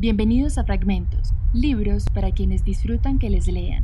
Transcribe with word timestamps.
Bienvenidos 0.00 0.58
a 0.58 0.64
Fragmentos, 0.64 1.34
libros 1.52 2.04
para 2.14 2.30
quienes 2.30 2.62
disfrutan 2.62 3.18
que 3.18 3.30
les 3.30 3.48
lean. 3.48 3.82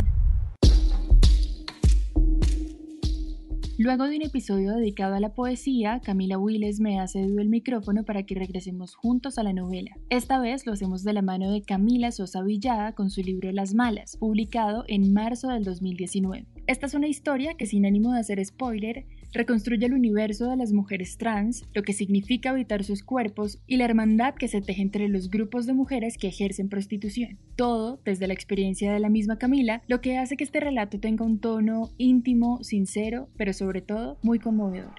Luego 3.78 4.04
de 4.04 4.14
un 4.14 4.22
episodio 4.22 4.76
dedicado 4.76 5.16
a 5.16 5.20
la 5.20 5.34
poesía, 5.34 5.98
Camila 5.98 6.38
Willes 6.38 6.78
me 6.78 7.00
ha 7.00 7.08
cedido 7.08 7.40
el 7.40 7.48
micrófono 7.48 8.04
para 8.04 8.22
que 8.22 8.36
regresemos 8.36 8.94
juntos 8.94 9.38
a 9.38 9.42
la 9.42 9.52
novela. 9.52 9.90
Esta 10.08 10.38
vez 10.38 10.64
lo 10.66 10.74
hacemos 10.74 11.02
de 11.02 11.14
la 11.14 11.22
mano 11.22 11.50
de 11.50 11.62
Camila 11.62 12.12
Sosa 12.12 12.44
Villada 12.44 12.92
con 12.92 13.10
su 13.10 13.20
libro 13.20 13.50
Las 13.50 13.74
Malas, 13.74 14.16
publicado 14.16 14.84
en 14.86 15.12
marzo 15.12 15.48
del 15.48 15.64
2019. 15.64 16.46
Esta 16.68 16.86
es 16.86 16.94
una 16.94 17.08
historia 17.08 17.54
que 17.54 17.66
sin 17.66 17.86
ánimo 17.86 18.12
de 18.12 18.20
hacer 18.20 18.44
spoiler, 18.44 19.04
reconstruye 19.34 19.84
el 19.84 19.92
universo 19.92 20.48
de 20.48 20.56
las 20.56 20.72
mujeres 20.72 21.18
trans, 21.18 21.68
lo 21.74 21.82
que 21.82 21.92
significa 21.92 22.50
habitar 22.50 22.84
sus 22.84 23.02
cuerpos 23.02 23.58
y 23.66 23.76
la 23.76 23.84
hermandad 23.84 24.34
que 24.34 24.48
se 24.48 24.62
teje 24.62 24.80
entre 24.80 25.08
los 25.08 25.28
grupos 25.28 25.66
de 25.66 25.74
mujeres 25.74 26.16
que 26.16 26.28
ejercen 26.28 26.68
prostitución. 26.68 27.38
Todo 27.56 28.00
desde 28.04 28.28
la 28.28 28.34
experiencia 28.34 28.92
de 28.92 29.00
la 29.00 29.10
misma 29.10 29.36
Camila, 29.36 29.82
lo 29.88 30.00
que 30.00 30.16
hace 30.16 30.36
que 30.36 30.44
este 30.44 30.60
relato 30.60 31.00
tenga 31.00 31.24
un 31.24 31.40
tono 31.40 31.90
íntimo, 31.98 32.62
sincero, 32.62 33.28
pero 33.36 33.52
sobre 33.52 33.82
todo 33.82 34.18
muy 34.22 34.38
conmovedor. 34.38 34.94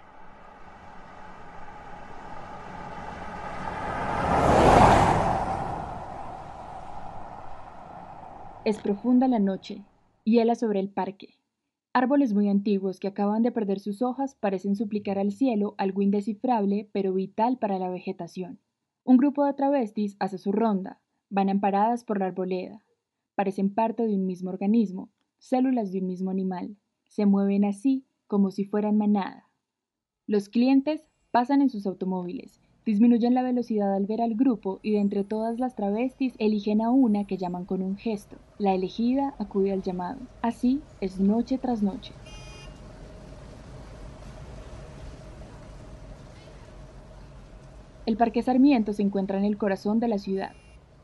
Es 8.65 8.79
profunda 8.79 9.27
la 9.27 9.39
noche, 9.39 9.83
hiela 10.23 10.55
sobre 10.55 10.79
el 10.79 10.89
parque. 10.89 11.37
Árboles 11.97 12.33
muy 12.33 12.49
antiguos 12.49 12.99
que 12.99 13.07
acaban 13.07 13.41
de 13.41 13.53
perder 13.53 13.79
sus 13.79 14.01
hojas 14.01 14.35
parecen 14.35 14.75
suplicar 14.75 15.17
al 15.17 15.31
cielo 15.31 15.75
algo 15.77 16.01
indescifrable 16.01 16.89
pero 16.91 17.13
vital 17.13 17.57
para 17.57 17.79
la 17.79 17.89
vegetación. 17.89 18.59
Un 19.05 19.15
grupo 19.15 19.45
de 19.45 19.53
travestis 19.53 20.17
hace 20.19 20.37
su 20.37 20.51
ronda, 20.51 20.99
van 21.29 21.47
amparadas 21.47 22.03
por 22.03 22.19
la 22.19 22.25
arboleda. 22.25 22.83
Parecen 23.33 23.73
parte 23.73 24.05
de 24.05 24.13
un 24.13 24.25
mismo 24.25 24.49
organismo, 24.49 25.09
células 25.37 25.93
de 25.93 25.99
un 25.99 26.07
mismo 26.07 26.31
animal. 26.31 26.75
Se 27.05 27.25
mueven 27.25 27.63
así 27.63 28.03
como 28.27 28.51
si 28.51 28.65
fueran 28.65 28.97
manada. 28.97 29.49
Los 30.27 30.49
clientes 30.49 31.09
pasan 31.31 31.61
en 31.61 31.69
sus 31.69 31.87
automóviles, 31.87 32.59
disminuyen 32.85 33.33
la 33.33 33.41
velocidad 33.41 33.93
al 33.93 34.05
ver 34.05 34.21
al 34.21 34.35
grupo 34.35 34.79
y 34.83 34.91
de 34.91 34.99
entre 34.99 35.23
todas 35.23 35.59
las 35.59 35.75
travestis 35.75 36.35
eligen 36.37 36.81
a 36.81 36.91
una 36.91 37.25
que 37.25 37.37
llaman 37.37 37.65
con 37.65 37.81
un 37.81 37.97
gesto. 37.97 38.37
La 38.59 38.73
elegida 38.73 39.33
acude 39.39 39.71
al 39.71 39.81
llamado. 39.81 40.19
Así 40.41 40.81
es 41.01 41.19
noche 41.19 41.57
tras 41.57 41.81
noche. 41.81 42.13
El 48.05 48.17
Parque 48.17 48.43
Sarmiento 48.43 48.93
se 48.93 49.01
encuentra 49.01 49.39
en 49.39 49.45
el 49.45 49.57
corazón 49.57 49.99
de 49.99 50.07
la 50.07 50.19
ciudad, 50.19 50.51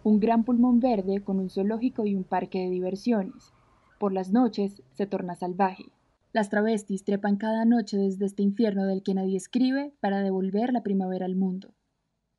un 0.03 0.19
gran 0.19 0.43
pulmón 0.43 0.79
verde 0.79 1.23
con 1.23 1.39
un 1.39 1.49
zoológico 1.49 2.05
y 2.05 2.15
un 2.15 2.23
parque 2.23 2.59
de 2.59 2.69
diversiones. 2.69 3.53
Por 3.97 4.13
las 4.13 4.31
noches 4.31 4.83
se 4.93 5.07
torna 5.07 5.35
salvaje. 5.35 5.85
Las 6.33 6.49
travestis 6.49 7.03
trepan 7.03 7.35
cada 7.35 7.65
noche 7.65 7.97
desde 7.97 8.25
este 8.25 8.41
infierno 8.41 8.85
del 8.85 9.03
que 9.03 9.13
nadie 9.13 9.35
escribe 9.35 9.93
para 9.99 10.21
devolver 10.21 10.71
la 10.71 10.81
primavera 10.81 11.25
al 11.25 11.35
mundo. 11.35 11.75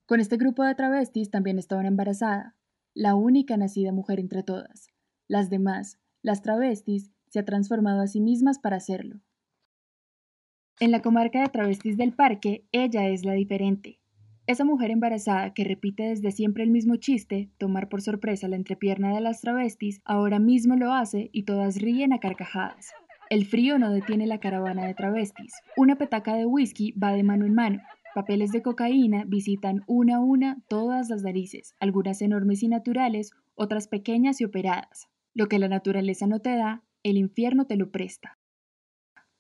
Con 0.07 0.19
este 0.19 0.39
grupo 0.39 0.65
de 0.65 0.75
travestis 0.75 1.31
también 1.31 1.59
estaba 1.59 1.87
embarazada, 1.87 2.57
la 2.95 3.15
única 3.15 3.57
nacida 3.57 3.93
mujer 3.93 4.19
entre 4.19 4.43
todas. 4.43 4.89
Las 5.29 5.51
demás, 5.51 5.99
las 6.23 6.41
travestis, 6.41 7.11
se 7.29 7.39
ha 7.39 7.45
transformado 7.45 8.01
a 8.01 8.07
sí 8.07 8.21
mismas 8.21 8.59
para 8.59 8.77
hacerlo. 8.77 9.21
En 10.81 10.91
la 10.91 11.01
comarca 11.01 11.41
de 11.41 11.49
travestis 11.49 11.97
del 11.97 12.15
parque, 12.15 12.67
ella 12.73 13.09
es 13.09 13.25
la 13.25 13.33
diferente. 13.35 14.01
Esa 14.47 14.65
mujer 14.65 14.91
embarazada 14.91 15.55
que 15.55 15.65
repite 15.65 16.03
desde 16.05 16.33
siempre 16.33 16.65
el 16.65 16.71
mismo 16.71 16.97
chiste, 16.97 17.51
tomar 17.59 17.89
por 17.89 18.03
sorpresa 18.03 18.49
la 18.49 18.57
entrepierna 18.57 19.15
de 19.15 19.21
las 19.21 19.41
travestis, 19.41 20.01
ahora 20.05 20.39
mismo 20.39 20.77
lo 20.77 20.93
hace 20.93 21.31
y 21.33 21.45
todas 21.45 21.77
ríen 21.77 22.13
a 22.13 22.19
carcajadas. 22.19 22.93
El 23.33 23.47
frío 23.47 23.79
no 23.79 23.91
detiene 23.91 24.27
la 24.27 24.41
caravana 24.41 24.85
de 24.85 24.93
travestis. 24.93 25.55
Una 25.75 25.97
petaca 25.97 26.35
de 26.35 26.45
whisky 26.45 26.93
va 26.93 27.15
de 27.15 27.23
mano 27.23 27.47
en 27.47 27.55
mano. 27.55 27.81
Papeles 28.15 28.53
de 28.53 28.61
cocaína 28.61 29.25
visitan 29.27 29.85
una 29.87 30.17
a 30.17 30.21
una 30.21 30.59
todas 30.69 31.09
las 31.09 31.23
narices, 31.23 31.75
algunas 31.81 32.21
enormes 32.21 32.63
y 32.63 32.69
naturales, 32.69 33.31
otras 33.55 33.89
pequeñas 33.89 34.43
y 34.43 34.45
operadas. 34.45 35.09
Lo 35.33 35.47
que 35.47 35.59
la 35.59 35.69
naturaleza 35.69 36.27
no 36.27 36.41
te 36.41 36.55
da, 36.57 36.83
el 37.03 37.17
infierno 37.17 37.65
te 37.67 37.77
lo 37.77 37.91
presta. 37.91 38.37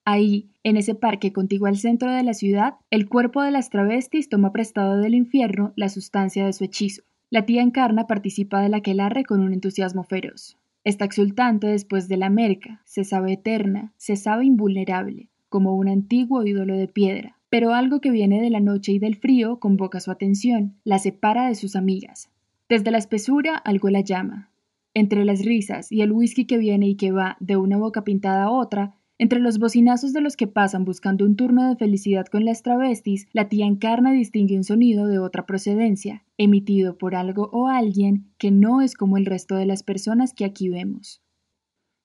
Ahí, 0.07 0.49
en 0.63 0.79
ese 0.79 0.95
parque 0.95 1.35
contiguo 1.35 1.69
al 1.69 1.77
centro 1.77 2.11
de 2.11 2.23
la 2.23 2.33
ciudad, 2.33 2.77
el 2.89 3.11
cuerpo 3.11 3.43
de 3.43 3.51
las 3.51 3.69
travestis 3.69 4.31
toma 4.31 4.55
prestado 4.55 4.97
del 4.97 5.13
infierno 5.15 5.75
la 5.77 5.91
sustancia 5.91 6.47
de 6.47 6.55
su 6.55 6.65
hechizo. 6.65 7.03
La 7.29 7.45
tía 7.45 7.61
Encarna 7.61 8.07
participa 8.07 8.63
del 8.63 8.73
aquelarre 8.73 9.27
con 9.27 9.41
un 9.41 9.53
entusiasmo 9.53 10.03
feroz. 10.03 10.57
Está 10.85 11.05
exultante 11.05 11.69
después 11.69 12.09
de 12.09 12.17
la 12.17 12.29
merca, 12.29 12.83
se 12.85 13.05
sabe 13.05 13.35
eterna, 13.35 13.93
se 13.97 14.17
sabe 14.17 14.45
invulnerable, 14.47 15.29
como 15.49 15.77
un 15.77 15.89
antiguo 15.89 16.45
ídolo 16.45 16.77
de 16.77 16.89
piedra. 16.89 17.39
Pero 17.49 17.75
algo 17.75 18.01
que 18.01 18.11
viene 18.11 18.41
de 18.41 18.51
la 18.51 18.61
noche 18.61 18.93
y 18.93 18.99
del 18.99 19.15
frío 19.15 19.61
convoca 19.61 20.01
su 20.01 20.11
atención, 20.11 20.75
la 20.85 20.99
separa 20.99 21.47
de 21.47 21.55
sus 21.55 21.77
amigas. 21.77 22.31
Desde 22.69 22.91
la 22.91 22.99
espesura 22.99 23.57
algo 23.57 23.91
la 23.91 24.01
llama. 24.01 24.51
Entre 24.95 25.25
las 25.25 25.45
risas 25.45 25.93
y 25.93 26.01
el 26.01 26.13
whisky 26.13 26.47
que 26.47 26.59
viene 26.59 26.89
y 26.89 26.97
que 26.97 27.13
va 27.13 27.37
de 27.39 27.57
una 27.57 27.77
boca 27.77 28.03
pintada 28.03 28.45
a 28.45 28.51
otra, 28.51 28.97
entre 29.23 29.39
los 29.39 29.61
bocinazos 29.61 30.13
de 30.13 30.21
los 30.21 30.37
que 30.37 30.49
pasan 30.49 30.85
buscando 30.85 31.25
un 31.25 31.37
turno 31.37 31.69
de 31.69 31.77
felicidad 31.77 32.27
con 32.27 32.45
las 32.45 32.65
travestis, 32.65 33.29
la 33.33 33.49
tía 33.49 33.67
Encarna 33.67 34.11
distingue 34.11 34.57
un 34.57 34.65
sonido 34.65 35.07
de 35.07 35.21
otra 35.21 35.47
procedencia, 35.47 36.25
emitido 36.39 36.99
por 36.99 37.15
algo 37.15 37.49
o 37.53 37.69
alguien 37.69 38.33
que 38.37 38.51
no 38.51 38.81
es 38.81 38.97
como 38.97 39.19
el 39.19 39.27
resto 39.27 39.55
de 39.55 39.65
las 39.65 39.85
personas 39.85 40.35
que 40.35 40.45
aquí 40.45 40.69
vemos. 40.69 41.23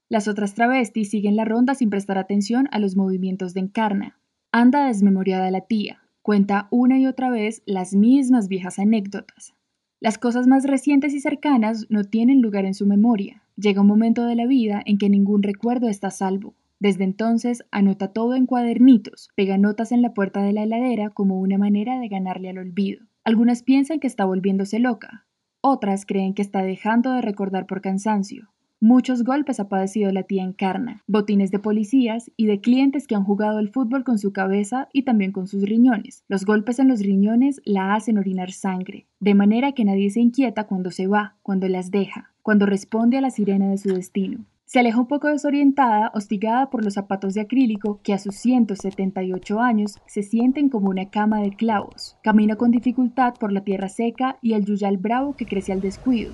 Las 0.10 0.28
otras 0.28 0.54
travestis 0.54 1.10
siguen 1.10 1.36
la 1.36 1.44
ronda 1.44 1.74
sin 1.74 1.90
prestar 1.90 2.20
atención 2.20 2.68
a 2.70 2.78
los 2.78 2.96
movimientos 2.96 3.56
de 3.56 3.62
Encarna. 3.62 4.20
Anda 4.52 4.86
desmemoriada 4.86 5.50
la 5.50 5.62
tía, 5.62 6.04
cuenta 6.22 6.68
una 6.70 7.00
y 7.00 7.08
otra 7.08 7.32
vez 7.32 7.64
las 7.66 7.96
mismas 7.96 8.48
viejas 8.48 8.78
anécdotas. 8.78 9.56
Las 10.00 10.20
cosas 10.20 10.46
más 10.46 10.66
recientes 10.66 11.16
y 11.16 11.20
cercanas 11.20 11.88
no 11.90 12.04
tienen 12.04 12.42
lugar 12.42 12.66
en 12.66 12.76
su 12.76 12.86
memoria. 12.86 13.42
Llega 13.56 13.82
un 13.82 13.88
momento 13.88 14.24
de 14.28 14.36
la 14.36 14.46
vida 14.46 14.84
en 14.86 15.00
que 15.00 15.10
ningún 15.10 15.42
recuerdo 15.42 15.90
está 15.90 16.12
salvo, 16.12 16.54
desde 16.80 17.04
entonces 17.04 17.64
anota 17.72 18.10
todo 18.10 18.36
en 18.36 18.46
cuadernitos, 18.46 19.30
pega 19.36 19.58
notas 19.58 19.92
en 19.92 20.02
la 20.02 20.14
puerta 20.14 20.42
de 20.42 20.54
la 20.54 20.64
heladera 20.64 21.10
como 21.10 21.40
una 21.40 21.58
manera 21.58 22.00
de 22.00 22.08
ganarle 22.08 22.50
al 22.50 22.60
olvido. 22.60 23.06
Algunas 23.24 23.64
piensan 23.64 24.00
que 24.00 24.08
está 24.08 24.26
volviéndose 24.26 24.80
loca, 24.80 25.26
otras 25.62 26.06
creen 26.06 26.34
que 26.34 26.42
está 26.42 26.62
dejando 26.62 27.14
de 27.14 27.22
recordar 27.22 27.66
por 27.66 27.82
cansancio. 27.82 28.50
Muchos 28.80 29.24
golpes 29.24 29.60
ha 29.60 29.70
padecido 29.70 30.12
la 30.12 30.22
tía 30.22 30.44
Encarna, 30.44 31.04
botines 31.08 31.50
de 31.50 31.58
policías 31.58 32.32
y 32.38 32.46
de 32.46 32.62
clientes 32.62 33.08
que 33.08 33.16
han 33.16 33.24
jugado 33.24 33.58
el 33.58 33.70
fútbol 33.70 34.04
con 34.04 34.20
su 34.20 34.32
cabeza 34.32 34.88
y 34.94 35.02
también 35.02 35.32
con 35.32 35.48
sus 35.48 35.64
riñones. 35.64 36.24
Los 36.28 36.46
golpes 36.46 36.78
en 36.78 36.88
los 36.88 37.00
riñones 37.00 37.60
la 37.66 37.96
hacen 37.96 38.20
orinar 38.20 38.52
sangre, 38.52 39.08
de 39.20 39.34
manera 39.34 39.72
que 39.72 39.84
nadie 39.84 40.12
se 40.12 40.22
inquieta 40.22 40.68
cuando 40.68 40.92
se 40.92 41.08
va, 41.08 41.38
cuando 41.42 41.68
las 41.68 41.90
deja, 41.90 42.32
cuando 42.44 42.68
responde 42.68 43.18
a 43.18 43.22
la 43.22 43.32
sirena 43.32 43.68
de 43.68 43.80
su 43.80 43.90
destino. 43.90 44.46
Se 44.68 44.80
aleja 44.80 45.00
un 45.00 45.08
poco 45.08 45.30
desorientada, 45.30 46.12
hostigada 46.14 46.70
por 46.70 46.84
los 46.84 46.96
zapatos 46.96 47.34
de 47.34 47.40
acrílico 47.40 48.02
que 48.04 48.14
a 48.14 48.18
sus 48.18 48.36
178 48.36 49.62
años 49.62 49.96
se 50.08 50.24
sienten 50.24 50.68
como 50.68 50.90
una 50.90 51.10
cama 51.10 51.40
de 51.40 51.52
clavos. 51.52 52.18
Camina 52.22 52.58
con 52.58 52.72
dificultad 52.72 53.36
por 53.36 53.54
la 53.54 53.62
tierra 53.62 53.88
seca 53.88 54.38
y 54.42 54.56
el 54.56 54.66
yuyal 54.66 54.98
bravo 54.98 55.38
que 55.38 55.46
crece 55.46 55.72
al 55.72 55.80
descuido. 55.80 56.34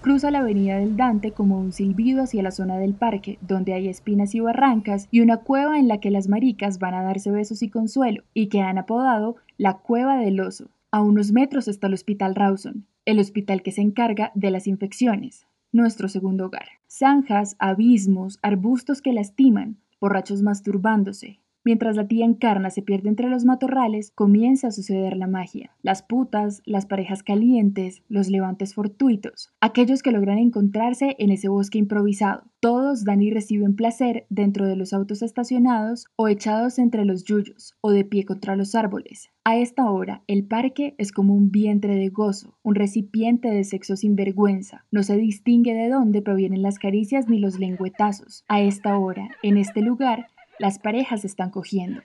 Cruza 0.00 0.32
la 0.32 0.40
avenida 0.40 0.78
del 0.78 0.96
Dante 0.96 1.30
como 1.30 1.60
un 1.60 1.70
silbido 1.70 2.24
hacia 2.24 2.42
la 2.42 2.50
zona 2.50 2.76
del 2.76 2.94
parque, 2.94 3.38
donde 3.40 3.72
hay 3.72 3.86
espinas 3.86 4.34
y 4.34 4.40
barrancas 4.40 5.06
y 5.12 5.20
una 5.20 5.36
cueva 5.36 5.78
en 5.78 5.86
la 5.86 6.00
que 6.00 6.10
las 6.10 6.26
maricas 6.26 6.80
van 6.80 6.94
a 6.94 7.04
darse 7.04 7.30
besos 7.30 7.62
y 7.62 7.70
consuelo, 7.70 8.24
y 8.34 8.48
que 8.48 8.62
han 8.62 8.78
apodado 8.78 9.36
la 9.58 9.74
Cueva 9.74 10.16
del 10.16 10.40
Oso. 10.40 10.70
A 10.90 11.02
unos 11.02 11.30
metros 11.30 11.68
está 11.68 11.86
el 11.86 11.94
Hospital 11.94 12.34
Rawson, 12.34 12.88
el 13.04 13.20
hospital 13.20 13.62
que 13.62 13.70
se 13.70 13.80
encarga 13.80 14.32
de 14.34 14.50
las 14.50 14.66
infecciones 14.66 15.46
nuestro 15.72 16.08
segundo 16.08 16.46
hogar. 16.46 16.68
Zanjas, 16.88 17.56
abismos, 17.58 18.38
arbustos 18.42 19.00
que 19.02 19.12
lastiman, 19.12 19.78
borrachos 20.00 20.42
masturbándose, 20.42 21.40
Mientras 21.62 21.94
la 21.94 22.08
tía 22.08 22.24
Encarna 22.24 22.70
se 22.70 22.80
pierde 22.80 23.10
entre 23.10 23.28
los 23.28 23.44
matorrales, 23.44 24.12
comienza 24.14 24.68
a 24.68 24.70
suceder 24.70 25.16
la 25.16 25.26
magia. 25.26 25.72
Las 25.82 26.02
putas, 26.02 26.62
las 26.64 26.86
parejas 26.86 27.22
calientes, 27.22 28.02
los 28.08 28.30
levantes 28.30 28.74
fortuitos, 28.74 29.52
aquellos 29.60 30.02
que 30.02 30.10
logran 30.10 30.38
encontrarse 30.38 31.16
en 31.18 31.30
ese 31.30 31.48
bosque 31.48 31.78
improvisado. 31.78 32.44
Todos 32.60 33.04
dan 33.04 33.20
y 33.20 33.30
reciben 33.30 33.76
placer 33.76 34.26
dentro 34.30 34.66
de 34.66 34.76
los 34.76 34.92
autos 34.94 35.22
estacionados 35.22 36.06
o 36.16 36.28
echados 36.28 36.78
entre 36.78 37.04
los 37.04 37.24
yuyos 37.24 37.74
o 37.82 37.90
de 37.90 38.04
pie 38.04 38.24
contra 38.24 38.56
los 38.56 38.74
árboles. 38.74 39.30
A 39.44 39.56
esta 39.56 39.90
hora, 39.90 40.22
el 40.26 40.44
parque 40.44 40.94
es 40.98 41.12
como 41.12 41.34
un 41.34 41.50
vientre 41.50 41.94
de 41.96 42.08
gozo, 42.08 42.58
un 42.62 42.74
recipiente 42.74 43.50
de 43.50 43.64
sexo 43.64 43.96
sin 43.96 44.14
vergüenza. 44.14 44.84
No 44.90 45.02
se 45.02 45.16
distingue 45.16 45.74
de 45.74 45.88
dónde 45.88 46.22
provienen 46.22 46.62
las 46.62 46.78
caricias 46.78 47.28
ni 47.28 47.38
los 47.38 47.58
lengüetazos. 47.58 48.44
A 48.48 48.60
esta 48.60 48.98
hora, 48.98 49.28
en 49.42 49.56
este 49.56 49.80
lugar, 49.80 50.26
las 50.60 50.78
parejas 50.78 51.24
están 51.24 51.50
cogiendo. 51.50 52.02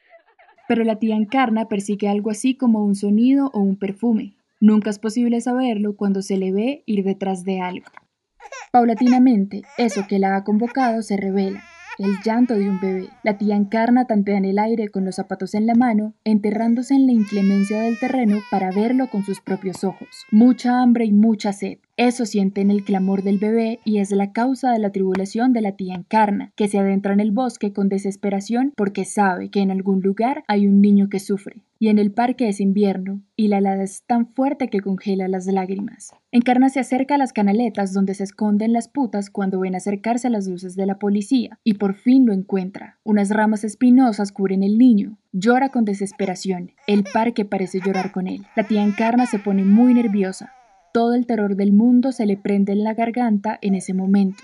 Pero 0.68 0.84
la 0.84 0.98
tía 0.98 1.16
Encarna 1.16 1.68
persigue 1.68 2.08
algo 2.08 2.32
así 2.32 2.56
como 2.56 2.84
un 2.84 2.96
sonido 2.96 3.52
o 3.54 3.60
un 3.60 3.76
perfume. 3.76 4.36
Nunca 4.62 4.90
es 4.90 4.98
posible 4.98 5.42
saberlo 5.42 5.96
cuando 5.96 6.22
se 6.22 6.38
le 6.38 6.52
ve 6.52 6.84
ir 6.86 7.04
detrás 7.04 7.44
de 7.44 7.60
algo. 7.60 7.86
Paulatinamente, 8.72 9.64
eso 9.78 10.06
que 10.08 10.20
la 10.20 10.38
ha 10.38 10.44
convocado 10.44 11.02
se 11.02 11.18
revela, 11.18 11.64
el 12.00 12.16
llanto 12.24 12.56
de 12.56 12.70
un 12.70 12.80
bebé. 12.80 13.10
La 13.24 13.38
tía 13.38 13.56
encarna 13.56 14.06
tantea 14.06 14.38
en 14.38 14.46
el 14.46 14.58
aire 14.58 14.88
con 14.88 15.06
los 15.06 15.16
zapatos 15.16 15.54
en 15.54 15.66
la 15.66 15.76
mano, 15.76 16.14
enterrándose 16.24 16.96
en 16.96 17.06
la 17.06 17.12
inclemencia 17.12 17.82
del 17.82 18.00
terreno 18.00 18.40
para 18.50 18.72
verlo 18.72 19.10
con 19.10 19.24
sus 19.24 19.42
propios 19.42 19.84
ojos. 19.84 20.26
Mucha 20.32 20.82
hambre 20.82 21.06
y 21.06 21.12
mucha 21.12 21.52
sed. 21.52 21.80
Eso 21.98 22.26
siente 22.26 22.60
en 22.60 22.72
el 22.72 22.84
clamor 22.84 23.24
del 23.24 23.38
bebé 23.38 23.80
y 23.86 24.00
es 24.00 24.12
la 24.12 24.34
causa 24.34 24.72
de 24.72 24.80
la 24.80 24.92
tribulación 24.92 25.54
de 25.54 25.62
la 25.62 25.78
tía 25.78 25.96
encarna, 25.96 26.52
que 26.58 26.68
se 26.68 26.78
adentra 26.78 27.14
en 27.14 27.22
el 27.22 27.32
bosque 27.32 27.72
con 27.72 27.88
desesperación 27.88 28.74
porque 28.76 29.06
sabe 29.06 29.50
que 29.50 29.62
en 29.62 29.72
algún 29.72 30.02
lugar 30.02 30.44
hay 30.50 30.68
un 30.68 30.82
niño 30.82 31.08
que 31.10 31.20
sufre. 31.20 31.62
Y 31.80 31.90
en 31.90 32.00
el 32.00 32.12
parque 32.12 32.50
es 32.50 32.60
invierno, 32.60 33.22
y 33.36 33.50
la 33.50 33.58
helada 33.60 33.84
es 33.84 34.04
tan 34.04 34.28
fuerte 34.28 34.70
que 34.70 34.80
congela 34.80 35.28
las 35.28 35.46
lágrimas. 35.46 36.14
Encarna 36.32 36.70
se 36.70 36.80
acerca 36.80 37.16
a 37.16 37.18
las 37.18 37.34
canaletas 37.34 37.94
donde 37.94 38.14
se 38.14 38.24
esconden 38.24 38.74
las 38.74 38.88
putas 38.88 39.30
cuando 39.30 39.60
ven 39.60 39.76
acercarse 39.76 40.28
a 40.28 40.32
las 40.32 40.48
luces 40.48 40.76
de 40.76 40.86
la 40.86 41.00
policía, 41.00 41.60
y 41.64 41.76
por 41.76 41.94
fin 41.96 42.26
lo 42.26 42.34
encuentra. 42.34 42.98
Unas 43.04 43.30
ramas 43.30 43.64
espinosas 43.64 44.32
cubren 44.32 44.64
el 44.64 44.78
niño. 44.78 45.18
Llora 45.32 45.70
con 45.70 45.86
desesperación. 45.86 46.72
El 46.88 47.04
parque 47.04 47.46
parece 47.46 47.80
llorar 47.86 48.12
con 48.12 48.28
él. 48.28 48.46
La 48.56 48.64
tía 48.64 48.84
Encarna 48.84 49.26
se 49.26 49.40
pone 49.40 49.64
muy 49.64 49.94
nerviosa. 49.94 50.55
Todo 50.96 51.14
el 51.14 51.26
terror 51.26 51.58
del 51.58 51.74
mundo 51.74 52.14
se 52.14 52.26
le 52.26 52.38
prende 52.38 52.72
en 52.72 52.86
la 52.86 52.94
garganta 52.94 53.60
en 53.62 53.76
ese 53.76 53.94
momento. 53.94 54.42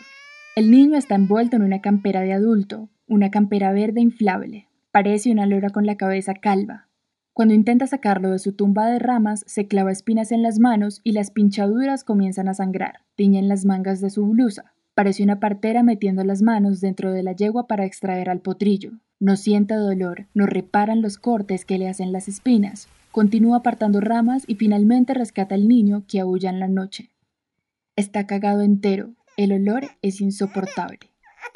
El 0.58 0.70
niño 0.70 0.98
está 0.98 1.16
envuelto 1.16 1.56
en 1.56 1.62
una 1.62 1.80
campera 1.80 2.20
de 2.20 2.34
adulto, 2.34 2.90
una 3.08 3.32
campera 3.32 3.72
verde 3.72 4.02
inflable. 4.02 4.68
Parece 4.92 5.32
una 5.32 5.46
lora 5.46 5.70
con 5.70 5.86
la 5.86 5.96
cabeza 5.96 6.34
calva. 6.34 6.90
Cuando 7.32 7.54
intenta 7.54 7.88
sacarlo 7.88 8.32
de 8.32 8.40
su 8.40 8.52
tumba 8.52 8.88
de 8.88 9.00
ramas, 9.00 9.46
se 9.48 9.68
clava 9.68 9.94
espinas 9.94 10.34
en 10.34 10.44
las 10.44 10.60
manos 10.60 11.00
y 11.06 11.14
las 11.14 11.32
pinchaduras 11.32 12.04
comienzan 12.04 12.50
a 12.50 12.54
sangrar. 12.54 13.00
Tiñen 13.16 13.48
las 13.48 13.64
mangas 13.64 14.02
de 14.02 14.10
su 14.10 14.28
blusa. 14.28 14.74
Parece 14.94 15.24
una 15.24 15.40
partera 15.40 15.84
metiendo 15.84 16.26
las 16.26 16.42
manos 16.42 16.82
dentro 16.82 17.14
de 17.14 17.24
la 17.24 17.32
yegua 17.32 17.66
para 17.66 17.86
extraer 17.86 18.30
al 18.30 18.42
potrillo. 18.42 18.92
No 19.22 19.38
siente 19.38 19.76
dolor, 19.76 20.28
no 20.34 20.48
reparan 20.48 21.02
los 21.02 21.18
cortes 21.18 21.64
que 21.64 21.78
le 21.78 21.88
hacen 21.88 22.12
las 22.12 22.28
espinas. 22.28 22.90
Continúa 23.12 23.58
apartando 23.58 24.00
ramas 24.00 24.46
y 24.48 24.56
finalmente 24.56 25.14
rescata 25.14 25.54
al 25.56 25.68
niño 25.68 26.06
que 26.08 26.22
aúlla 26.22 26.50
en 26.50 26.62
la 26.62 26.70
noche. 26.70 27.10
Está 27.98 28.26
cagado 28.26 28.62
entero, 28.62 29.16
el 29.36 29.52
olor 29.52 29.84
es 30.02 30.22
insoportable. 30.22 31.00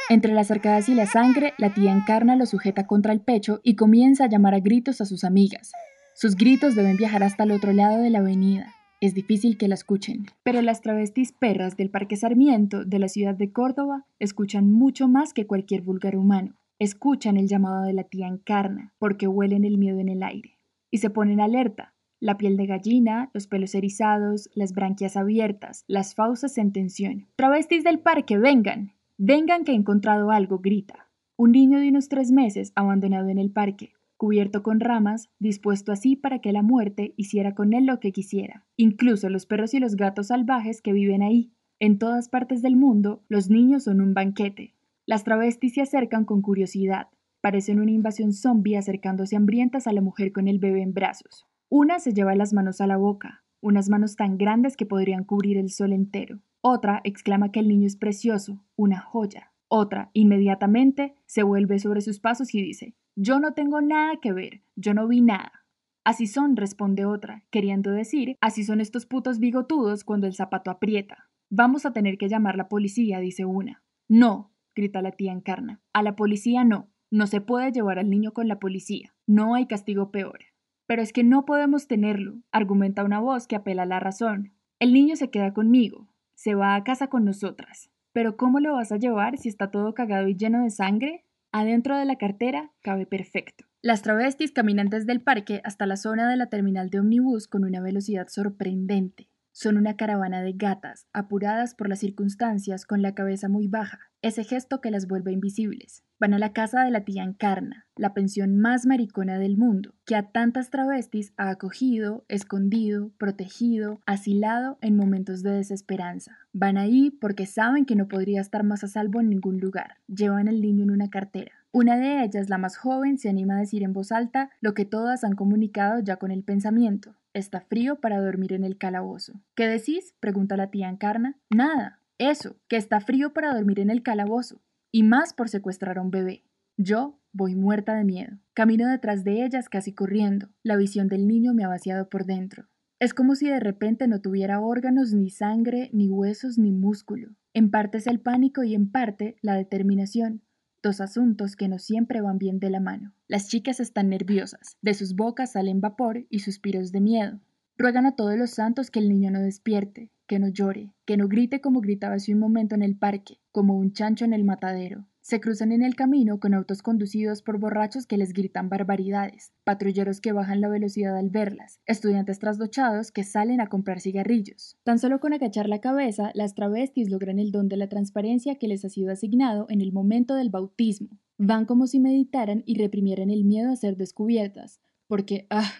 Entre 0.09 0.33
las 0.33 0.51
arcadas 0.51 0.89
y 0.89 0.95
la 0.95 1.05
sangre, 1.05 1.53
la 1.57 1.73
tía 1.73 1.93
encarna 1.93 2.35
lo 2.35 2.45
sujeta 2.45 2.85
contra 2.87 3.13
el 3.13 3.21
pecho 3.21 3.61
y 3.63 3.75
comienza 3.75 4.25
a 4.25 4.29
llamar 4.29 4.53
a 4.53 4.59
gritos 4.59 4.99
a 4.99 5.05
sus 5.05 5.23
amigas. 5.23 5.71
Sus 6.13 6.35
gritos 6.35 6.75
deben 6.75 6.97
viajar 6.97 7.23
hasta 7.23 7.43
el 7.43 7.51
otro 7.51 7.71
lado 7.71 8.01
de 8.01 8.09
la 8.09 8.19
avenida. 8.19 8.73
Es 8.99 9.13
difícil 9.13 9.57
que 9.57 9.69
la 9.69 9.75
escuchen, 9.75 10.25
pero 10.43 10.61
las 10.61 10.81
travestis 10.81 11.31
perras 11.31 11.77
del 11.77 11.89
Parque 11.89 12.17
Sarmiento 12.17 12.83
de 12.83 12.99
la 12.99 13.07
ciudad 13.07 13.35
de 13.35 13.53
Córdoba 13.53 14.05
escuchan 14.19 14.69
mucho 14.73 15.07
más 15.07 15.33
que 15.33 15.47
cualquier 15.47 15.83
vulgar 15.83 16.17
humano. 16.17 16.55
Escuchan 16.79 17.37
el 17.37 17.47
llamado 17.47 17.83
de 17.83 17.93
la 17.93 18.03
tía 18.03 18.27
encarna 18.27 18.93
porque 18.99 19.29
huelen 19.29 19.63
el 19.63 19.77
miedo 19.77 19.99
en 19.99 20.09
el 20.09 20.21
aire 20.21 20.54
y 20.95 20.97
se 20.97 21.09
ponen 21.09 21.41
alerta. 21.41 21.93
La 22.21 22.37
piel 22.37 22.55
de 22.55 22.67
gallina, 22.67 23.29
los 23.33 23.47
pelos 23.47 23.75
erizados, 23.75 24.49
las 24.53 24.71
branquias 24.71 25.17
abiertas, 25.17 25.83
las 25.89 26.15
fauces 26.15 26.57
en 26.57 26.71
tensión. 26.71 27.27
Travestis 27.35 27.83
del 27.83 27.99
parque, 27.99 28.37
vengan. 28.37 28.93
Vengan 29.17 29.65
que 29.65 29.73
he 29.73 29.75
encontrado 29.75 30.31
algo, 30.31 30.59
grita. 30.59 31.09
Un 31.35 31.51
niño 31.51 31.79
de 31.79 31.89
unos 31.89 32.07
tres 32.07 32.31
meses 32.31 32.71
abandonado 32.75 33.27
en 33.27 33.39
el 33.39 33.51
parque, 33.51 33.91
cubierto 34.15 34.63
con 34.63 34.79
ramas, 34.79 35.29
dispuesto 35.37 35.91
así 35.91 36.15
para 36.15 36.39
que 36.39 36.53
la 36.53 36.61
muerte 36.61 37.13
hiciera 37.17 37.53
con 37.53 37.73
él 37.73 37.85
lo 37.85 37.99
que 37.99 38.13
quisiera. 38.13 38.65
Incluso 38.77 39.27
los 39.27 39.45
perros 39.45 39.73
y 39.73 39.81
los 39.81 39.97
gatos 39.97 40.27
salvajes 40.27 40.81
que 40.81 40.93
viven 40.93 41.23
ahí. 41.23 41.51
En 41.81 41.99
todas 41.99 42.29
partes 42.29 42.61
del 42.61 42.77
mundo, 42.77 43.21
los 43.27 43.49
niños 43.49 43.83
son 43.83 43.99
un 43.99 44.13
banquete. 44.13 44.75
Las 45.05 45.25
travestis 45.25 45.73
se 45.73 45.81
acercan 45.81 46.23
con 46.23 46.41
curiosidad, 46.41 47.09
parecen 47.45 47.79
una 47.79 47.91
invasión 47.91 48.33
zombie 48.33 48.75
acercándose 48.75 49.35
hambrientas 49.35 49.85
a 49.85 49.93
la 49.93 50.01
mujer 50.01 50.31
con 50.31 50.47
el 50.47 50.57
bebé 50.57 50.81
en 50.81 50.95
brazos. 50.95 51.45
Una 51.69 51.99
se 51.99 52.11
lleva 52.11 52.33
las 52.33 52.53
manos 52.53 52.81
a 52.81 52.87
la 52.87 52.97
boca, 52.97 53.43
unas 53.61 53.87
manos 53.87 54.15
tan 54.15 54.39
grandes 54.39 54.75
que 54.75 54.87
podrían 54.87 55.25
cubrir 55.25 55.57
el 55.59 55.69
sol 55.69 55.93
entero. 55.93 56.41
Otra 56.61 57.01
exclama 57.03 57.51
que 57.51 57.59
el 57.59 57.67
niño 57.67 57.85
es 57.85 57.97
precioso, 57.97 58.65
una 58.75 58.99
joya. 58.99 59.51
Otra, 59.67 60.09
inmediatamente, 60.13 61.13
se 61.27 61.43
vuelve 61.43 61.77
sobre 61.77 62.01
sus 62.01 62.19
pasos 62.19 62.55
y 62.55 62.63
dice, 62.63 62.95
Yo 63.15 63.39
no 63.39 63.53
tengo 63.53 63.79
nada 63.79 64.15
que 64.19 64.33
ver, 64.33 64.63
yo 64.75 64.95
no 64.95 65.07
vi 65.07 65.21
nada. 65.21 65.67
Así 66.03 66.25
son, 66.25 66.55
responde 66.55 67.05
otra, 67.05 67.45
queriendo 67.51 67.91
decir, 67.91 68.37
así 68.41 68.63
son 68.63 68.81
estos 68.81 69.05
putos 69.05 69.37
bigotudos 69.37 70.03
cuando 70.03 70.25
el 70.25 70.33
zapato 70.33 70.71
aprieta. 70.71 71.29
Vamos 71.51 71.85
a 71.85 71.93
tener 71.93 72.17
que 72.17 72.27
llamar 72.27 72.57
la 72.57 72.69
policía, 72.69 73.19
dice 73.19 73.45
una. 73.45 73.83
No, 74.09 74.51
grita 74.73 75.03
la 75.03 75.11
tía 75.11 75.31
Encarna. 75.31 75.79
A 75.93 76.01
la 76.01 76.15
policía 76.15 76.63
no. 76.63 76.89
No 77.15 77.27
se 77.27 77.39
puede 77.39 77.71
llevar 77.71 77.97
al 77.97 78.09
niño 78.09 78.33
con 78.33 78.49
la 78.49 78.59
policía. 78.59 79.13
No 79.25 79.55
hay 79.55 79.67
castigo 79.67 80.11
peor. 80.11 80.39
Pero 80.85 81.01
es 81.01 81.13
que 81.13 81.23
no 81.23 81.45
podemos 81.45 81.87
tenerlo, 81.87 82.41
argumenta 82.51 83.05
una 83.05 83.21
voz 83.21 83.47
que 83.47 83.55
apela 83.55 83.83
a 83.83 83.85
la 83.85 84.01
razón. 84.01 84.51
El 84.79 84.91
niño 84.91 85.15
se 85.15 85.29
queda 85.29 85.53
conmigo. 85.53 86.09
Se 86.33 86.55
va 86.55 86.75
a 86.75 86.83
casa 86.83 87.07
con 87.07 87.23
nosotras. 87.23 87.89
Pero 88.11 88.35
¿cómo 88.35 88.59
lo 88.59 88.73
vas 88.73 88.91
a 88.91 88.97
llevar 88.97 89.37
si 89.37 89.47
está 89.47 89.71
todo 89.71 89.93
cagado 89.93 90.27
y 90.27 90.35
lleno 90.35 90.61
de 90.61 90.71
sangre? 90.71 91.23
Adentro 91.53 91.97
de 91.97 92.03
la 92.03 92.17
cartera 92.17 92.73
cabe 92.81 93.05
perfecto. 93.05 93.63
Las 93.81 94.01
travestis 94.01 94.51
caminan 94.51 94.89
desde 94.89 95.13
el 95.13 95.21
parque 95.21 95.61
hasta 95.63 95.85
la 95.85 95.95
zona 95.95 96.29
de 96.29 96.35
la 96.35 96.47
terminal 96.47 96.89
de 96.89 96.99
ómnibus 96.99 97.47
con 97.47 97.63
una 97.63 97.79
velocidad 97.79 98.27
sorprendente. 98.27 99.29
Son 99.53 99.77
una 99.77 99.95
caravana 99.95 100.41
de 100.41 100.51
gatas, 100.51 101.07
apuradas 101.13 101.75
por 101.75 101.87
las 101.87 101.99
circunstancias 101.99 102.85
con 102.85 103.01
la 103.01 103.15
cabeza 103.15 103.47
muy 103.47 103.69
baja, 103.69 104.11
ese 104.27 104.43
gesto 104.43 104.81
que 104.81 104.89
las 104.89 105.07
vuelve 105.07 105.31
invisibles. 105.31 106.03
Van 106.19 106.33
a 106.33 106.39
la 106.39 106.51
casa 106.51 106.83
de 106.83 106.89
la 106.89 107.05
tía 107.05 107.23
Encarna, 107.23 107.85
la 107.95 108.15
pensión 108.15 108.57
más 108.57 108.87
maricona 108.87 109.37
del 109.37 109.55
mundo, 109.55 109.93
que 110.03 110.15
a 110.15 110.31
tantas 110.31 110.71
travestis 110.71 111.31
ha 111.37 111.49
acogido, 111.49 112.25
escondido, 112.27 113.11
protegido, 113.19 114.01
asilado 114.07 114.79
en 114.81 114.95
momentos 114.95 115.43
de 115.43 115.51
desesperanza. 115.51 116.39
Van 116.53 116.77
ahí 116.77 117.11
porque 117.11 117.45
saben 117.45 117.85
que 117.85 117.95
no 117.95 118.07
podría 118.07 118.41
estar 118.41 118.63
más 118.63 118.83
a 118.83 118.87
salvo 118.87 119.21
en 119.21 119.29
ningún 119.29 119.59
lugar. 119.59 119.97
Llevan 120.07 120.47
al 120.47 120.59
niño 120.59 120.85
en 120.85 120.91
una 120.91 121.11
cartera. 121.11 121.51
Una 121.71 121.95
de 121.97 122.23
ellas, 122.23 122.49
la 122.49 122.57
más 122.57 122.77
joven, 122.77 123.19
se 123.19 123.29
anima 123.29 123.57
a 123.57 123.59
decir 123.59 123.83
en 123.83 123.93
voz 123.93 124.11
alta 124.11 124.49
lo 124.59 124.73
que 124.73 124.85
todas 124.85 125.23
han 125.23 125.35
comunicado 125.35 125.99
ya 125.99 126.15
con 126.15 126.31
el 126.31 126.43
pensamiento. 126.43 127.15
Está 127.33 127.59
frío 127.59 127.99
para 127.99 128.21
dormir 128.21 128.53
en 128.53 128.63
el 128.63 128.77
calabozo. 128.77 129.33
¿Qué 129.53 129.67
decís? 129.67 130.15
pregunta 130.19 130.57
la 130.57 130.71
tía 130.71 130.89
Encarna. 130.89 131.35
Nada. 131.49 131.99
Eso, 132.17 132.57
que 132.67 132.77
está 132.77 132.99
frío 133.01 133.33
para 133.33 133.53
dormir 133.53 133.79
en 133.79 133.89
el 133.89 134.03
calabozo. 134.03 134.61
Y 134.91 135.03
más 135.03 135.33
por 135.33 135.49
secuestrar 135.49 135.97
a 135.97 136.01
un 136.01 136.11
bebé. 136.11 136.43
Yo 136.77 137.19
voy 137.33 137.55
muerta 137.55 137.95
de 137.95 138.03
miedo. 138.03 138.37
Camino 138.53 138.89
detrás 138.89 139.23
de 139.23 139.43
ellas 139.43 139.69
casi 139.69 139.93
corriendo. 139.93 140.49
La 140.63 140.77
visión 140.77 141.07
del 141.07 141.27
niño 141.27 141.53
me 141.53 141.63
ha 141.63 141.67
vaciado 141.67 142.09
por 142.09 142.25
dentro. 142.25 142.67
Es 142.99 143.13
como 143.13 143.35
si 143.35 143.47
de 143.47 143.59
repente 143.59 144.07
no 144.07 144.21
tuviera 144.21 144.61
órganos, 144.61 145.13
ni 145.13 145.29
sangre, 145.29 145.89
ni 145.91 146.09
huesos, 146.09 146.57
ni 146.57 146.71
músculo. 146.71 147.35
En 147.53 147.69
parte 147.71 147.97
es 147.97 148.07
el 148.07 148.21
pánico 148.21 148.63
y 148.63 148.73
en 148.73 148.89
parte 148.89 149.35
la 149.41 149.55
determinación 149.55 150.41
dos 150.85 151.01
asuntos 151.01 151.55
que 151.55 151.67
no 151.67 151.79
siempre 151.79 152.21
van 152.21 152.37
bien 152.37 152.59
de 152.59 152.69
la 152.69 152.79
mano. 152.79 153.11
Las 153.27 153.47
chicas 153.47 153.79
están 153.79 154.09
nerviosas, 154.09 154.77
de 154.83 154.93
sus 154.93 155.15
bocas 155.15 155.53
salen 155.53 155.81
vapor 155.81 156.27
y 156.29 156.39
suspiros 156.39 156.91
de 156.91 157.01
miedo. 157.01 157.39
Ruegan 157.75 158.05
a 158.05 158.15
todos 158.15 158.37
los 158.37 158.51
santos 158.51 158.91
que 158.91 158.99
el 158.99 159.09
niño 159.09 159.31
no 159.31 159.41
despierte, 159.41 160.11
que 160.27 160.39
no 160.39 160.47
llore, 160.47 160.93
que 161.05 161.17
no 161.17 161.27
grite 161.27 161.61
como 161.61 161.81
gritaba 161.81 162.15
hace 162.15 162.33
un 162.33 162.39
momento 162.39 162.75
en 162.75 162.81
el 162.81 162.97
parque, 162.97 163.39
como 163.51 163.77
un 163.77 163.93
chancho 163.93 164.25
en 164.25 164.33
el 164.33 164.43
matadero. 164.43 165.05
Se 165.21 165.39
cruzan 165.39 165.71
en 165.71 165.81
el 165.81 165.95
camino 165.95 166.39
con 166.39 166.53
autos 166.53 166.83
conducidos 166.83 167.41
por 167.41 167.59
borrachos 167.59 168.05
que 168.05 168.15
les 168.15 168.31
gritan 168.31 168.69
barbaridades, 168.69 169.53
patrulleros 169.63 170.21
que 170.21 170.33
bajan 170.33 170.61
la 170.61 170.69
velocidad 170.69 171.17
al 171.17 171.31
verlas, 171.31 171.79
estudiantes 171.87 172.37
trasdochados 172.37 173.11
que 173.11 173.23
salen 173.23 173.59
a 173.59 173.67
comprar 173.67 174.01
cigarrillos. 174.01 174.77
Tan 174.83 174.99
solo 174.99 175.19
con 175.19 175.33
agachar 175.33 175.67
la 175.67 175.81
cabeza, 175.81 176.29
las 176.35 176.53
travestis 176.53 177.09
logran 177.09 177.39
el 177.39 177.51
don 177.51 177.69
de 177.69 177.77
la 177.77 177.89
transparencia 177.89 178.59
que 178.59 178.67
les 178.67 178.85
ha 178.85 178.89
sido 178.89 179.11
asignado 179.11 179.65
en 179.69 179.81
el 179.81 179.93
momento 179.93 180.35
del 180.35 180.51
bautismo. 180.51 181.17
Van 181.39 181.65
como 181.65 181.87
si 181.87 181.99
meditaran 181.99 182.61
y 182.67 182.77
reprimieran 182.77 183.31
el 183.31 183.45
miedo 183.45 183.71
a 183.71 183.75
ser 183.75 183.97
descubiertas, 183.97 184.79
porque, 185.07 185.47
ah, 185.49 185.71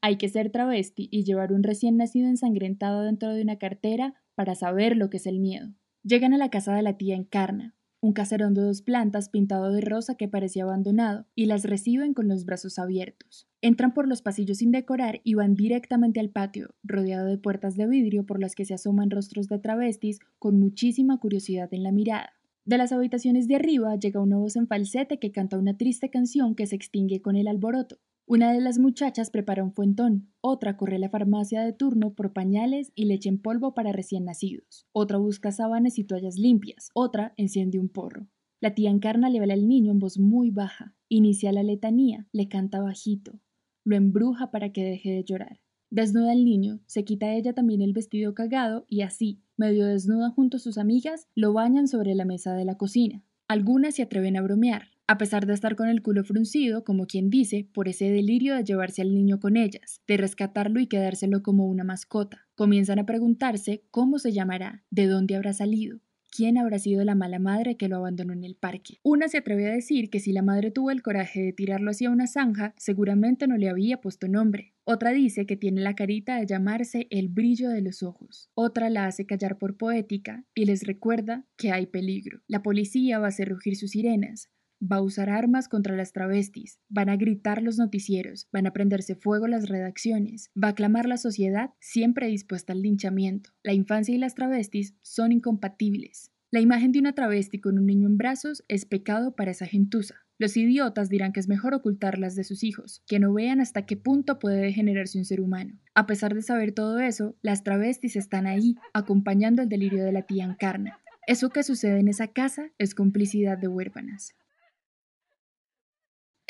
hay 0.00 0.16
que 0.16 0.28
ser 0.28 0.50
travesti 0.50 1.08
y 1.10 1.24
llevar 1.24 1.52
un 1.52 1.62
recién 1.62 1.96
nacido 1.96 2.28
ensangrentado 2.28 3.02
dentro 3.02 3.34
de 3.34 3.42
una 3.42 3.56
cartera 3.56 4.14
para 4.34 4.54
saber 4.54 4.96
lo 4.96 5.10
que 5.10 5.18
es 5.18 5.26
el 5.26 5.40
miedo. 5.40 5.74
Llegan 6.02 6.32
a 6.32 6.38
la 6.38 6.50
casa 6.50 6.74
de 6.74 6.82
la 6.82 6.96
tía 6.96 7.14
Encarna, 7.14 7.74
un 8.00 8.12
caserón 8.14 8.54
de 8.54 8.62
dos 8.62 8.80
plantas 8.80 9.28
pintado 9.28 9.72
de 9.72 9.82
rosa 9.82 10.14
que 10.14 10.28
parecía 10.28 10.64
abandonado, 10.64 11.26
y 11.34 11.46
las 11.46 11.64
reciben 11.64 12.14
con 12.14 12.28
los 12.28 12.44
brazos 12.46 12.78
abiertos. 12.78 13.46
Entran 13.60 13.92
por 13.92 14.08
los 14.08 14.22
pasillos 14.22 14.58
sin 14.58 14.70
decorar 14.70 15.20
y 15.22 15.34
van 15.34 15.54
directamente 15.54 16.20
al 16.20 16.30
patio, 16.30 16.74
rodeado 16.82 17.26
de 17.26 17.36
puertas 17.36 17.76
de 17.76 17.86
vidrio 17.86 18.24
por 18.24 18.40
las 18.40 18.54
que 18.54 18.64
se 18.64 18.74
asoman 18.74 19.10
rostros 19.10 19.48
de 19.48 19.58
travestis 19.58 20.18
con 20.38 20.58
muchísima 20.58 21.18
curiosidad 21.18 21.72
en 21.74 21.82
la 21.82 21.92
mirada. 21.92 22.32
De 22.64 22.78
las 22.78 22.92
habitaciones 22.92 23.48
de 23.48 23.56
arriba 23.56 23.96
llega 23.96 24.20
una 24.20 24.38
voz 24.38 24.56
en 24.56 24.66
falsete 24.66 25.18
que 25.18 25.32
canta 25.32 25.58
una 25.58 25.76
triste 25.76 26.08
canción 26.08 26.54
que 26.54 26.66
se 26.66 26.76
extingue 26.76 27.20
con 27.20 27.36
el 27.36 27.48
alboroto. 27.48 27.98
Una 28.32 28.52
de 28.52 28.60
las 28.60 28.78
muchachas 28.78 29.28
prepara 29.28 29.64
un 29.64 29.72
fuentón, 29.72 30.30
otra 30.40 30.76
corre 30.76 30.94
a 30.94 30.98
la 31.00 31.08
farmacia 31.08 31.62
de 31.62 31.72
turno 31.72 32.14
por 32.14 32.32
pañales 32.32 32.92
y 32.94 33.06
leche 33.06 33.28
en 33.28 33.42
polvo 33.42 33.74
para 33.74 33.90
recién 33.90 34.24
nacidos, 34.24 34.86
otra 34.92 35.18
busca 35.18 35.50
sábanas 35.50 35.98
y 35.98 36.04
toallas 36.04 36.38
limpias, 36.38 36.90
otra 36.94 37.34
enciende 37.36 37.80
un 37.80 37.88
porro. 37.88 38.28
La 38.60 38.72
tía 38.72 38.90
Encarna 38.90 39.30
le 39.30 39.40
habla 39.40 39.54
al 39.54 39.66
niño 39.66 39.90
en 39.90 39.98
voz 39.98 40.16
muy 40.20 40.50
baja, 40.50 40.94
inicia 41.08 41.50
la 41.50 41.64
letanía, 41.64 42.28
le 42.30 42.46
canta 42.46 42.80
bajito, 42.80 43.40
lo 43.82 43.96
embruja 43.96 44.52
para 44.52 44.72
que 44.72 44.84
deje 44.84 45.10
de 45.10 45.24
llorar. 45.24 45.60
Desnuda 45.90 46.30
al 46.30 46.44
niño, 46.44 46.78
se 46.86 47.04
quita 47.04 47.34
ella 47.34 47.52
también 47.52 47.82
el 47.82 47.94
vestido 47.94 48.32
cagado 48.32 48.86
y 48.88 49.00
así, 49.00 49.42
medio 49.56 49.86
desnuda 49.86 50.30
junto 50.30 50.58
a 50.58 50.60
sus 50.60 50.78
amigas, 50.78 51.26
lo 51.34 51.52
bañan 51.52 51.88
sobre 51.88 52.14
la 52.14 52.24
mesa 52.24 52.54
de 52.54 52.64
la 52.64 52.76
cocina. 52.76 53.24
Algunas 53.48 53.96
se 53.96 54.02
atreven 54.02 54.36
a 54.36 54.42
bromear, 54.42 54.84
a 55.10 55.18
pesar 55.18 55.44
de 55.44 55.54
estar 55.54 55.74
con 55.74 55.88
el 55.88 56.02
culo 56.02 56.22
fruncido, 56.22 56.84
como 56.84 57.08
quien 57.08 57.30
dice, 57.30 57.68
por 57.74 57.88
ese 57.88 58.08
delirio 58.12 58.54
de 58.54 58.62
llevarse 58.62 59.02
al 59.02 59.12
niño 59.12 59.40
con 59.40 59.56
ellas, 59.56 60.00
de 60.06 60.16
rescatarlo 60.16 60.78
y 60.78 60.86
quedárselo 60.86 61.42
como 61.42 61.66
una 61.66 61.82
mascota. 61.82 62.46
Comienzan 62.54 63.00
a 63.00 63.06
preguntarse 63.06 63.82
cómo 63.90 64.20
se 64.20 64.30
llamará, 64.30 64.84
de 64.88 65.08
dónde 65.08 65.34
habrá 65.34 65.52
salido, 65.52 65.98
quién 66.30 66.58
habrá 66.58 66.78
sido 66.78 67.02
la 67.02 67.16
mala 67.16 67.40
madre 67.40 67.76
que 67.76 67.88
lo 67.88 67.96
abandonó 67.96 68.34
en 68.34 68.44
el 68.44 68.54
parque. 68.54 69.00
Una 69.02 69.26
se 69.26 69.38
atreve 69.38 69.68
a 69.68 69.74
decir 69.74 70.10
que 70.10 70.20
si 70.20 70.32
la 70.32 70.42
madre 70.42 70.70
tuvo 70.70 70.92
el 70.92 71.02
coraje 71.02 71.42
de 71.42 71.52
tirarlo 71.52 71.90
hacia 71.90 72.08
una 72.08 72.28
zanja, 72.28 72.72
seguramente 72.76 73.48
no 73.48 73.56
le 73.56 73.68
había 73.68 74.00
puesto 74.00 74.28
nombre. 74.28 74.74
Otra 74.84 75.10
dice 75.10 75.44
que 75.44 75.56
tiene 75.56 75.80
la 75.80 75.96
carita 75.96 76.36
de 76.36 76.46
llamarse 76.46 77.08
el 77.10 77.30
brillo 77.30 77.68
de 77.70 77.80
los 77.80 78.04
ojos. 78.04 78.48
Otra 78.54 78.88
la 78.90 79.06
hace 79.06 79.26
callar 79.26 79.58
por 79.58 79.76
poética 79.76 80.44
y 80.54 80.66
les 80.66 80.86
recuerda 80.86 81.46
que 81.56 81.72
hay 81.72 81.86
peligro. 81.86 82.42
La 82.46 82.62
policía 82.62 83.18
va 83.18 83.26
a 83.26 83.30
hacer 83.30 83.48
rugir 83.48 83.74
sus 83.74 83.90
sirenas, 83.90 84.50
va 84.80 84.96
a 84.96 85.02
usar 85.02 85.30
armas 85.30 85.68
contra 85.68 85.96
las 85.96 86.12
travestis, 86.12 86.80
van 86.88 87.08
a 87.08 87.16
gritar 87.16 87.62
los 87.62 87.78
noticieros, 87.78 88.48
van 88.52 88.66
a 88.66 88.72
prenderse 88.72 89.14
fuego 89.14 89.46
las 89.46 89.68
redacciones, 89.68 90.50
va 90.60 90.68
a 90.68 90.74
clamar 90.74 91.06
la 91.06 91.16
sociedad 91.16 91.70
siempre 91.80 92.28
dispuesta 92.28 92.72
al 92.72 92.82
linchamiento. 92.82 93.50
La 93.62 93.72
infancia 93.72 94.14
y 94.14 94.18
las 94.18 94.34
travestis 94.34 94.94
son 95.02 95.32
incompatibles. 95.32 96.30
La 96.50 96.60
imagen 96.60 96.90
de 96.92 96.98
una 96.98 97.14
travesti 97.14 97.60
con 97.60 97.78
un 97.78 97.86
niño 97.86 98.08
en 98.08 98.18
brazos 98.18 98.64
es 98.68 98.84
pecado 98.84 99.36
para 99.36 99.52
esa 99.52 99.66
gentuza. 99.66 100.16
Los 100.36 100.56
idiotas 100.56 101.10
dirán 101.10 101.32
que 101.32 101.40
es 101.40 101.48
mejor 101.48 101.74
ocultarlas 101.74 102.34
de 102.34 102.44
sus 102.44 102.64
hijos, 102.64 103.02
que 103.06 103.18
no 103.20 103.32
vean 103.34 103.60
hasta 103.60 103.84
qué 103.84 103.96
punto 103.96 104.38
puede 104.38 104.62
degenerarse 104.62 105.18
un 105.18 105.26
ser 105.26 105.40
humano. 105.40 105.78
A 105.94 106.06
pesar 106.06 106.34
de 106.34 106.40
saber 106.40 106.72
todo 106.72 106.98
eso, 106.98 107.36
las 107.42 107.62
travestis 107.62 108.16
están 108.16 108.46
ahí, 108.46 108.74
acompañando 108.94 109.60
el 109.60 109.68
delirio 109.68 110.02
de 110.02 110.12
la 110.12 110.22
tía 110.22 110.46
Encarna. 110.46 110.98
Eso 111.26 111.50
que 111.50 111.62
sucede 111.62 112.00
en 112.00 112.08
esa 112.08 112.28
casa 112.28 112.70
es 112.78 112.94
complicidad 112.94 113.58
de 113.58 113.68
huérfanas. 113.68 114.34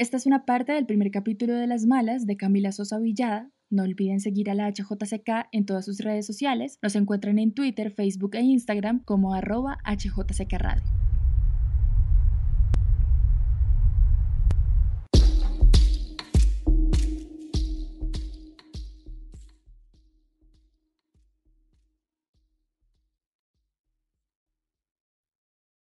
Esta 0.00 0.16
es 0.16 0.24
una 0.24 0.46
parte 0.46 0.72
del 0.72 0.86
primer 0.86 1.10
capítulo 1.10 1.52
de 1.52 1.66
Las 1.66 1.84
Malas 1.84 2.24
de 2.24 2.38
Camila 2.38 2.72
Sosa 2.72 2.98
Villada. 2.98 3.50
No 3.68 3.82
olviden 3.82 4.20
seguir 4.20 4.48
a 4.48 4.54
la 4.54 4.66
HJCK 4.66 5.48
en 5.52 5.66
todas 5.66 5.84
sus 5.84 5.98
redes 5.98 6.24
sociales. 6.24 6.78
Nos 6.80 6.96
encuentran 6.96 7.38
en 7.38 7.52
Twitter, 7.52 7.90
Facebook 7.90 8.34
e 8.34 8.40
Instagram 8.40 9.04
como 9.04 9.34
arroba 9.34 9.76
HJCK 9.84 10.52
Radio. 10.54 10.99